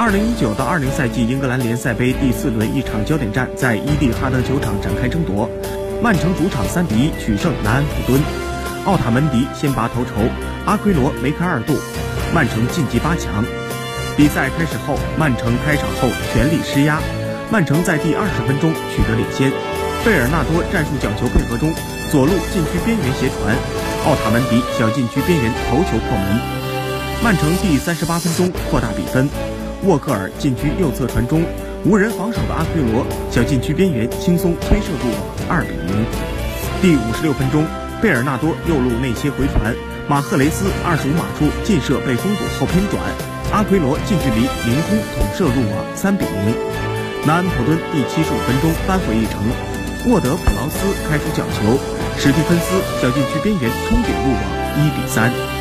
[0.00, 5.44] 二零一九到二零赛季英格兰联赛杯第四轮一场焦点战在伊蒂哈德球场展开争夺，
[6.00, 8.18] 曼城主场三比一取胜南安普敦，
[8.86, 10.24] 奥塔门迪先拔头筹，
[10.64, 11.76] 阿奎罗梅开二度，
[12.32, 13.44] 曼城晋级八强。
[14.16, 16.96] 比赛开始后，曼城开场后全力施压，
[17.52, 19.52] 曼城在第二十分钟取得领先，
[20.00, 21.68] 贝尔纳多战术角球配合中，
[22.08, 23.52] 左路禁区边缘斜传，
[24.08, 26.40] 奥塔门迪小禁区边缘头球破门，
[27.20, 29.28] 曼城第三十八分钟扩大比分，
[29.84, 31.42] 沃克尔禁区右侧传中，
[31.84, 36.04] 无人防守的阿奎罗小禁区边缘轻松推射入网，二比零。
[36.82, 37.64] 第五十六分钟，
[38.02, 39.74] 贝尔纳多右路内切回传，
[40.06, 43.00] 马赫雷斯二十五码处劲射被封堵后偏转，
[43.52, 46.54] 阿奎罗近距离凌空捅射入网，三比零。
[47.24, 49.40] 南安普敦第七十五分钟扳回一城，
[50.12, 51.80] 沃德普劳斯开出角球，
[52.16, 54.44] 史蒂芬斯小禁区边缘冲顶入网，
[54.76, 55.59] 一比三。